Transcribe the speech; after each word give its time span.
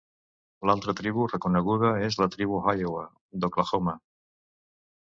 L'altra 0.69 0.95
tribu 0.99 1.27
reconeguda 1.33 1.91
és 2.09 2.19
la 2.23 2.29
Tribu 2.37 2.63
Iowa 2.75 3.07
d'Oklahoma. 3.45 3.97